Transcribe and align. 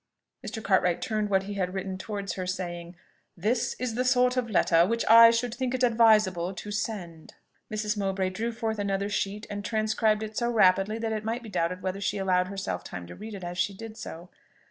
Mr. 0.43 0.63
Cartwright 0.63 0.99
turned 0.99 1.29
what 1.29 1.43
he 1.43 1.53
had 1.53 1.75
written 1.75 1.95
towards 1.95 2.33
her, 2.33 2.47
saying, 2.47 2.95
"This 3.37 3.75
is 3.77 3.93
the 3.93 4.03
sort 4.03 4.35
of 4.35 4.49
letter 4.49 4.83
which 4.83 5.05
I 5.07 5.29
should 5.29 5.53
think 5.53 5.75
it 5.75 5.83
advisable 5.83 6.55
to 6.55 6.71
send." 6.71 7.35
Mrs. 7.71 7.95
Mowbray 7.95 8.31
drew 8.31 8.51
forth 8.51 8.79
another 8.79 9.09
sheet, 9.09 9.45
and 9.47 9.63
transcribed 9.63 10.23
it 10.23 10.35
so 10.35 10.49
rapidly 10.49 10.97
that 10.97 11.13
it 11.13 11.23
might 11.23 11.43
be 11.43 11.49
doubted 11.49 11.83
whether 11.83 12.01
she 12.01 12.17
allowed 12.17 12.47
herself 12.47 12.83
time 12.83 13.05
to 13.05 13.15
read 13.15 13.35
it 13.35 13.43
as 13.43 13.59
she 13.59 13.75
did 13.75 13.95
so. 13.95 14.29